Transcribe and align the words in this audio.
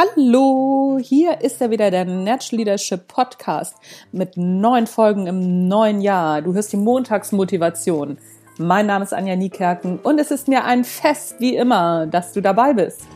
Hallo, 0.00 1.00
hier 1.02 1.40
ist 1.40 1.60
er 1.60 1.72
wieder, 1.72 1.90
der 1.90 2.04
Natural 2.04 2.58
Leadership 2.58 3.08
Podcast 3.08 3.74
mit 4.12 4.36
neun 4.36 4.86
Folgen 4.86 5.26
im 5.26 5.66
neuen 5.66 6.00
Jahr. 6.00 6.40
Du 6.40 6.54
hörst 6.54 6.72
die 6.72 6.76
Montagsmotivation. 6.76 8.16
Mein 8.58 8.86
Name 8.86 9.02
ist 9.02 9.12
Anja 9.12 9.34
Niekerken 9.34 9.98
und 9.98 10.20
es 10.20 10.30
ist 10.30 10.46
mir 10.46 10.64
ein 10.64 10.84
Fest 10.84 11.40
wie 11.40 11.56
immer, 11.56 12.06
dass 12.06 12.32
du 12.32 12.40
dabei 12.40 12.74
bist. 12.74 13.08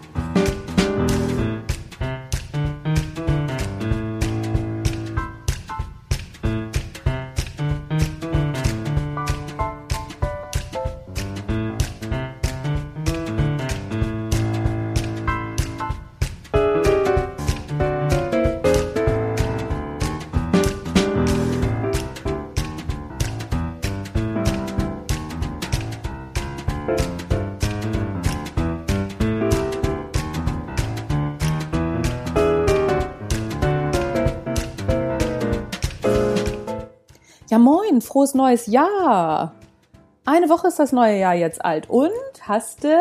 Ja, 37.53 37.59
moin, 37.59 38.01
frohes 38.01 38.33
neues 38.33 38.67
Jahr. 38.67 39.53
Eine 40.25 40.49
Woche 40.49 40.69
ist 40.69 40.79
das 40.79 40.91
neue 40.91 41.19
Jahr 41.19 41.35
jetzt 41.35 41.63
alt. 41.63 41.91
Und 41.91 42.11
hast 42.41 42.83
du 42.83 42.97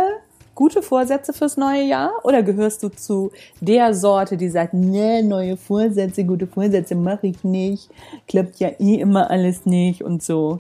gute 0.56 0.82
Vorsätze 0.82 1.32
fürs 1.32 1.56
neue 1.56 1.84
Jahr? 1.84 2.12
Oder 2.26 2.44
gehörst 2.44 2.84
du 2.84 2.90
zu 2.90 3.32
der 3.62 3.94
Sorte, 3.94 4.36
die 4.36 4.50
sagt, 4.50 4.74
ne, 4.74 5.24
neue 5.24 5.56
Vorsätze, 5.56 6.26
gute 6.26 6.48
Vorsätze 6.48 6.96
mache 6.96 7.28
ich 7.28 7.46
nicht, 7.46 7.90
klappt 8.28 8.60
ja 8.60 8.68
eh 8.78 8.96
immer 8.96 9.32
alles 9.32 9.66
nicht 9.66 10.04
und 10.04 10.22
so. 10.22 10.60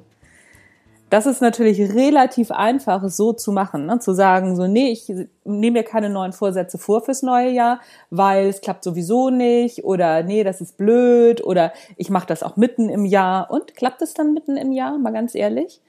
Das 1.11 1.25
ist 1.25 1.41
natürlich 1.41 1.93
relativ 1.93 2.51
einfach 2.51 3.09
so 3.09 3.33
zu 3.33 3.51
machen, 3.51 3.85
ne? 3.85 3.99
zu 3.99 4.13
sagen, 4.13 4.55
so, 4.55 4.65
nee, 4.65 4.93
ich 4.93 5.09
nehme 5.43 5.79
mir 5.79 5.83
keine 5.83 6.09
neuen 6.09 6.31
Vorsätze 6.31 6.77
vor 6.77 7.01
fürs 7.01 7.21
neue 7.21 7.49
Jahr, 7.49 7.81
weil 8.11 8.47
es 8.47 8.61
klappt 8.61 8.85
sowieso 8.85 9.29
nicht 9.29 9.83
oder 9.83 10.23
nee, 10.23 10.45
das 10.45 10.61
ist 10.61 10.77
blöd 10.77 11.43
oder 11.43 11.73
ich 11.97 12.09
mache 12.09 12.27
das 12.27 12.43
auch 12.43 12.55
mitten 12.55 12.87
im 12.87 13.03
Jahr. 13.03 13.51
Und 13.51 13.75
klappt 13.75 14.01
es 14.01 14.13
dann 14.13 14.33
mitten 14.33 14.55
im 14.55 14.71
Jahr, 14.71 14.97
mal 14.97 15.11
ganz 15.11 15.35
ehrlich? 15.35 15.81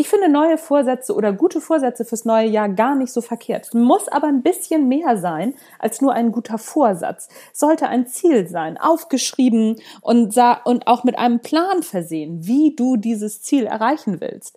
Ich 0.00 0.08
finde 0.08 0.28
neue 0.28 0.58
Vorsätze 0.58 1.12
oder 1.12 1.32
gute 1.32 1.60
Vorsätze 1.60 2.04
fürs 2.04 2.24
neue 2.24 2.46
Jahr 2.46 2.68
gar 2.68 2.94
nicht 2.94 3.12
so 3.12 3.20
verkehrt. 3.20 3.74
Muss 3.74 4.06
aber 4.06 4.28
ein 4.28 4.44
bisschen 4.44 4.86
mehr 4.86 5.18
sein 5.18 5.54
als 5.80 6.00
nur 6.00 6.12
ein 6.12 6.30
guter 6.30 6.56
Vorsatz. 6.56 7.28
Sollte 7.52 7.88
ein 7.88 8.06
Ziel 8.06 8.46
sein, 8.46 8.78
aufgeschrieben 8.78 9.80
und, 10.00 10.36
und 10.64 10.86
auch 10.86 11.02
mit 11.02 11.18
einem 11.18 11.40
Plan 11.40 11.82
versehen, 11.82 12.46
wie 12.46 12.76
du 12.76 12.96
dieses 12.96 13.42
Ziel 13.42 13.66
erreichen 13.66 14.20
willst. 14.20 14.56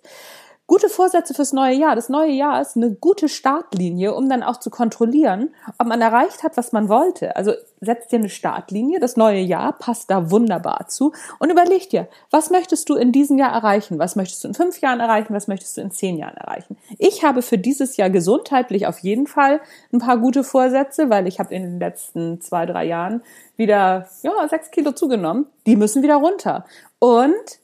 Gute 0.72 0.88
Vorsätze 0.88 1.34
fürs 1.34 1.52
neue 1.52 1.74
Jahr. 1.74 1.94
Das 1.96 2.08
neue 2.08 2.30
Jahr 2.30 2.58
ist 2.58 2.78
eine 2.78 2.94
gute 2.94 3.28
Startlinie, 3.28 4.14
um 4.14 4.30
dann 4.30 4.42
auch 4.42 4.56
zu 4.56 4.70
kontrollieren, 4.70 5.50
ob 5.76 5.86
man 5.86 6.00
erreicht 6.00 6.42
hat, 6.42 6.56
was 6.56 6.72
man 6.72 6.88
wollte. 6.88 7.36
Also 7.36 7.52
setz 7.82 8.08
dir 8.08 8.20
eine 8.20 8.30
Startlinie. 8.30 8.98
Das 8.98 9.18
neue 9.18 9.40
Jahr 9.40 9.74
passt 9.74 10.10
da 10.10 10.30
wunderbar 10.30 10.88
zu 10.88 11.12
und 11.38 11.50
überleg 11.50 11.90
dir, 11.90 12.08
was 12.30 12.48
möchtest 12.48 12.88
du 12.88 12.94
in 12.94 13.12
diesem 13.12 13.36
Jahr 13.36 13.52
erreichen? 13.52 13.98
Was 13.98 14.16
möchtest 14.16 14.44
du 14.44 14.48
in 14.48 14.54
fünf 14.54 14.80
Jahren 14.80 15.00
erreichen? 15.00 15.34
Was 15.34 15.46
möchtest 15.46 15.76
du 15.76 15.82
in 15.82 15.90
zehn 15.90 16.16
Jahren 16.16 16.38
erreichen? 16.38 16.78
Ich 16.96 17.22
habe 17.22 17.42
für 17.42 17.58
dieses 17.58 17.98
Jahr 17.98 18.08
gesundheitlich 18.08 18.86
auf 18.86 19.00
jeden 19.00 19.26
Fall 19.26 19.60
ein 19.92 19.98
paar 19.98 20.16
gute 20.16 20.42
Vorsätze, 20.42 21.10
weil 21.10 21.26
ich 21.26 21.38
habe 21.38 21.54
in 21.54 21.64
den 21.64 21.80
letzten 21.80 22.40
zwei, 22.40 22.64
drei 22.64 22.86
Jahren 22.86 23.20
wieder 23.58 24.08
ja, 24.22 24.48
sechs 24.48 24.70
Kilo 24.70 24.92
zugenommen. 24.92 25.48
Die 25.66 25.76
müssen 25.76 26.02
wieder 26.02 26.16
runter. 26.16 26.64
Und 26.98 27.60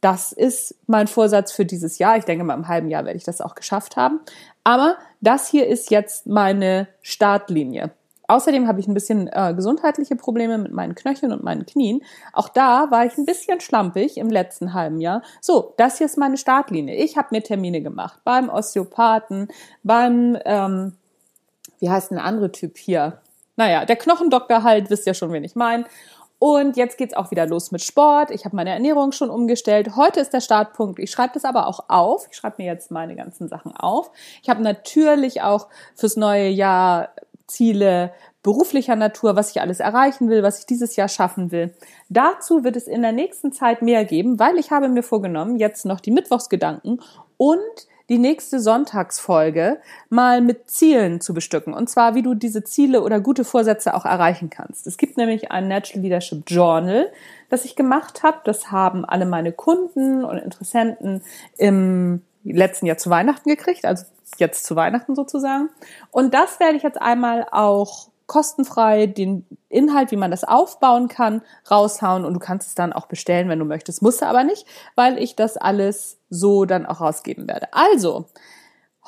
das 0.00 0.32
ist 0.32 0.74
mein 0.86 1.06
Vorsatz 1.06 1.52
für 1.52 1.64
dieses 1.64 1.98
Jahr. 1.98 2.16
Ich 2.16 2.24
denke 2.24 2.44
mal, 2.44 2.54
im 2.54 2.68
halben 2.68 2.88
Jahr 2.88 3.04
werde 3.04 3.16
ich 3.16 3.24
das 3.24 3.40
auch 3.40 3.54
geschafft 3.54 3.96
haben. 3.96 4.20
Aber 4.64 4.96
das 5.20 5.48
hier 5.48 5.66
ist 5.66 5.90
jetzt 5.90 6.26
meine 6.26 6.88
Startlinie. 7.02 7.90
Außerdem 8.28 8.68
habe 8.68 8.78
ich 8.78 8.86
ein 8.86 8.94
bisschen 8.94 9.26
äh, 9.28 9.54
gesundheitliche 9.56 10.14
Probleme 10.14 10.58
mit 10.58 10.70
meinen 10.70 10.94
Knöcheln 10.94 11.32
und 11.32 11.42
meinen 11.42 11.64
Knien. 11.64 12.02
Auch 12.34 12.50
da 12.50 12.90
war 12.90 13.06
ich 13.06 13.16
ein 13.16 13.24
bisschen 13.24 13.60
schlampig 13.60 14.18
im 14.18 14.28
letzten 14.28 14.74
halben 14.74 15.00
Jahr. 15.00 15.22
So, 15.40 15.72
das 15.78 15.96
hier 15.96 16.06
ist 16.06 16.18
meine 16.18 16.36
Startlinie. 16.36 16.94
Ich 16.94 17.16
habe 17.16 17.28
mir 17.30 17.42
Termine 17.42 17.80
gemacht 17.80 18.20
beim 18.24 18.50
Osteopathen, 18.50 19.48
beim, 19.82 20.36
ähm, 20.44 20.92
wie 21.80 21.88
heißt 21.88 22.10
denn 22.10 22.18
der 22.18 22.26
andere 22.26 22.52
Typ 22.52 22.76
hier? 22.76 23.22
Naja, 23.56 23.86
der 23.86 23.96
Knochendoktor 23.96 24.62
halt, 24.62 24.90
wisst 24.90 25.06
ja 25.06 25.14
schon, 25.14 25.32
wen 25.32 25.42
ich 25.42 25.56
meine. 25.56 25.86
Und 26.38 26.76
jetzt 26.76 26.98
geht's 26.98 27.14
auch 27.14 27.30
wieder 27.30 27.46
los 27.46 27.72
mit 27.72 27.82
Sport. 27.82 28.30
Ich 28.30 28.44
habe 28.44 28.54
meine 28.54 28.70
Ernährung 28.70 29.12
schon 29.12 29.30
umgestellt. 29.30 29.96
Heute 29.96 30.20
ist 30.20 30.32
der 30.32 30.40
Startpunkt. 30.40 31.00
Ich 31.00 31.10
schreibe 31.10 31.34
das 31.34 31.44
aber 31.44 31.66
auch 31.66 31.86
auf. 31.88 32.28
Ich 32.30 32.36
schreibe 32.36 32.62
mir 32.62 32.66
jetzt 32.66 32.90
meine 32.90 33.16
ganzen 33.16 33.48
Sachen 33.48 33.76
auf. 33.76 34.10
Ich 34.42 34.48
habe 34.48 34.62
natürlich 34.62 35.42
auch 35.42 35.68
fürs 35.96 36.16
neue 36.16 36.48
Jahr 36.48 37.08
Ziele 37.48 38.12
beruflicher 38.42 38.94
Natur, 38.94 39.34
was 39.34 39.50
ich 39.50 39.60
alles 39.60 39.80
erreichen 39.80 40.28
will, 40.28 40.42
was 40.42 40.60
ich 40.60 40.66
dieses 40.66 40.94
Jahr 40.96 41.08
schaffen 41.08 41.50
will. 41.50 41.74
Dazu 42.08 42.62
wird 42.62 42.76
es 42.76 42.86
in 42.86 43.02
der 43.02 43.12
nächsten 43.12 43.52
Zeit 43.52 43.82
mehr 43.82 44.04
geben, 44.04 44.38
weil 44.38 44.58
ich 44.58 44.70
habe 44.70 44.88
mir 44.88 45.02
vorgenommen, 45.02 45.56
jetzt 45.56 45.84
noch 45.84 46.00
die 46.00 46.12
Mittwochsgedanken 46.12 47.02
und 47.36 47.58
die 48.08 48.18
nächste 48.18 48.60
Sonntagsfolge 48.60 49.78
mal 50.08 50.40
mit 50.40 50.70
Zielen 50.70 51.20
zu 51.20 51.34
bestücken. 51.34 51.74
Und 51.74 51.90
zwar, 51.90 52.14
wie 52.14 52.22
du 52.22 52.34
diese 52.34 52.64
Ziele 52.64 53.02
oder 53.02 53.20
gute 53.20 53.44
Vorsätze 53.44 53.94
auch 53.94 54.04
erreichen 54.04 54.50
kannst. 54.50 54.86
Es 54.86 54.96
gibt 54.96 55.16
nämlich 55.16 55.52
ein 55.52 55.68
Natural 55.68 56.02
Leadership 56.02 56.44
Journal, 56.46 57.10
das 57.50 57.64
ich 57.64 57.76
gemacht 57.76 58.22
habe. 58.22 58.38
Das 58.44 58.70
haben 58.70 59.04
alle 59.04 59.26
meine 59.26 59.52
Kunden 59.52 60.24
und 60.24 60.38
Interessenten 60.38 61.22
im 61.56 62.22
letzten 62.44 62.86
Jahr 62.86 62.98
zu 62.98 63.10
Weihnachten 63.10 63.48
gekriegt, 63.50 63.84
also 63.84 64.04
jetzt 64.38 64.64
zu 64.64 64.76
Weihnachten 64.76 65.14
sozusagen. 65.14 65.68
Und 66.10 66.34
das 66.34 66.60
werde 66.60 66.76
ich 66.76 66.82
jetzt 66.82 67.00
einmal 67.00 67.46
auch 67.50 68.08
kostenfrei 68.28 69.06
den 69.06 69.44
Inhalt, 69.68 70.12
wie 70.12 70.16
man 70.16 70.30
das 70.30 70.44
aufbauen 70.44 71.08
kann, 71.08 71.42
raushauen 71.68 72.24
und 72.24 72.34
du 72.34 72.38
kannst 72.38 72.68
es 72.68 72.74
dann 72.76 72.92
auch 72.92 73.06
bestellen, 73.06 73.48
wenn 73.48 73.58
du 73.58 73.64
möchtest. 73.64 74.02
Musst 74.02 74.22
du 74.22 74.26
aber 74.26 74.44
nicht, 74.44 74.66
weil 74.94 75.18
ich 75.18 75.34
das 75.34 75.56
alles 75.56 76.20
so 76.30 76.64
dann 76.64 76.86
auch 76.86 77.00
rausgeben 77.00 77.48
werde. 77.48 77.72
Also, 77.72 78.26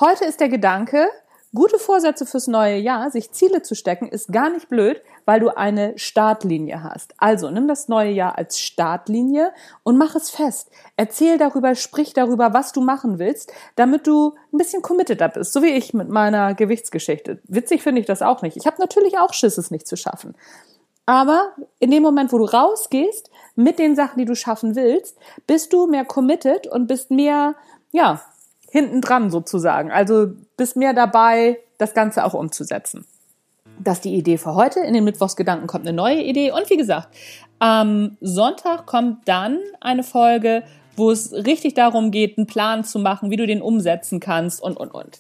heute 0.01 0.25
ist 0.25 0.41
der 0.41 0.49
Gedanke, 0.49 1.07
Gute 1.53 1.81
Vorsätze 1.81 2.27
fürs 2.27 2.47
neue 2.47 2.77
Jahr, 2.77 3.11
sich 3.11 3.33
Ziele 3.33 3.63
zu 3.63 3.75
stecken, 3.75 4.07
ist 4.07 4.31
gar 4.31 4.51
nicht 4.51 4.69
blöd, 4.69 5.03
weil 5.25 5.41
du 5.41 5.49
eine 5.49 5.99
Startlinie 5.99 6.85
hast. 6.85 7.13
Also 7.19 7.51
nimm 7.51 7.67
das 7.67 7.89
neue 7.89 8.13
Jahr 8.13 8.39
als 8.39 8.61
Startlinie 8.61 9.53
und 9.83 9.99
mach 9.99 10.15
es 10.15 10.31
fest. 10.31 10.71
Erzähl 10.97 11.39
darüber, 11.39 11.75
sprich 11.75 12.13
darüber, 12.13 12.55
was 12.55 12.71
du 12.71 12.81
machen 12.81 13.19
willst, 13.19 13.53
damit 13.75 14.07
du 14.07 14.35
ein 14.53 14.59
bisschen 14.59 14.81
committed 14.81 15.21
bist, 15.35 15.53
so 15.53 15.61
wie 15.61 15.71
ich 15.71 15.93
mit 15.93 16.09
meiner 16.09 16.55
Gewichtsgeschichte. 16.55 17.41
Witzig 17.49 17.83
finde 17.83 18.01
ich 18.01 18.07
das 18.07 18.23
auch 18.23 18.43
nicht. 18.43 18.57
Ich 18.57 18.67
habe 18.67 18.81
natürlich 18.81 19.19
auch 19.19 19.33
Schiss, 19.33 19.59
es 19.59 19.73
nicht 19.73 19.89
zu 19.89 19.97
schaffen. 19.97 20.37
Aber 21.05 21.51
in 21.81 21.91
dem 21.91 22.05
Moment, 22.05 22.33
wo 22.33 22.39
du 22.39 22.45
rausgehst 22.45 23.29
mit 23.57 23.81
den 23.81 23.97
Sachen, 23.97 24.21
die 24.21 24.25
du 24.25 24.37
schaffen 24.37 24.77
willst, 24.77 25.19
bist 25.49 25.73
du 25.73 25.89
mehr 25.89 26.05
committed 26.05 26.69
und 26.69 26.87
bist 26.87 27.11
mehr, 27.11 27.57
ja, 27.91 28.23
hinten 28.71 29.01
dran 29.01 29.31
sozusagen. 29.31 29.91
Also 29.91 30.29
bist 30.57 30.77
mehr 30.77 30.95
dabei, 30.95 31.59
das 31.79 31.95
Ganze 31.95 32.25
auch 32.25 32.35
umzusetzen. 32.35 33.07
Das 33.79 33.99
ist 33.99 34.05
die 34.05 34.15
Idee 34.15 34.37
für 34.37 34.55
heute. 34.55 34.81
In 34.81 34.95
den 34.95 35.05
Mittwochsgedanken 35.05 35.67
kommt 35.67 35.87
eine 35.87 35.97
neue 35.97 36.23
Idee. 36.23 36.53
Und 36.53 36.69
wie 36.69 36.77
gesagt, 36.77 37.09
am 37.59 38.17
Sonntag 38.21 38.87
kommt 38.87 39.27
dann 39.27 39.59
eine 39.81 40.03
Folge, 40.03 40.65
wo 40.97 41.11
es 41.11 41.33
richtig 41.33 41.75
darum 41.75 42.11
geht, 42.11 42.37
einen 42.37 42.47
Plan 42.47 42.85
zu 42.85 42.99
machen, 42.99 43.31
wie 43.31 43.37
du 43.37 43.47
den 43.47 43.63
umsetzen 43.63 44.21
kannst 44.21 44.63
und, 44.63 44.77
und, 44.77 44.93
und. 44.93 45.19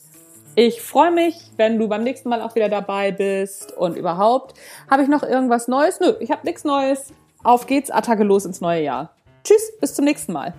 Ich 0.56 0.82
freue 0.82 1.11
mich, 1.11 1.37
wenn 1.56 1.79
du 1.79 1.88
beim 1.88 2.03
nächsten 2.03 2.29
Mal 2.29 2.43
auch 2.43 2.55
wieder 2.55 2.69
dabei 2.69 3.12
bist 3.12 3.73
und 3.76 3.96
überhaupt. 3.96 4.58
Habe 4.91 5.03
ich 5.03 5.08
noch 5.08 5.23
irgendwas 5.23 5.69
Neues? 5.69 6.00
Nö, 6.00 6.14
ich 6.20 6.31
habe 6.31 6.44
nichts 6.44 6.64
Neues. 6.64 7.12
Auf 7.43 7.67
geht's, 7.67 7.91
Attacke 7.91 8.25
los 8.25 8.44
ins 8.44 8.61
neue 8.61 8.82
Jahr. 8.82 9.14
Tschüss, 9.44 9.73
bis 9.81 9.94
zum 9.94 10.05
nächsten 10.05 10.32
Mal. 10.32 10.53